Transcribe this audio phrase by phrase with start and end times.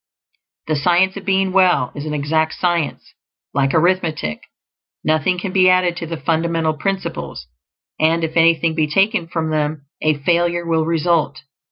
[0.65, 3.13] The Science of Being Well is an exact science,
[3.53, 4.41] like arithmetic;
[5.03, 7.45] nothing can be added to the fundamental principles,
[7.99, 11.43] and if anything be taken from them, a failure will result.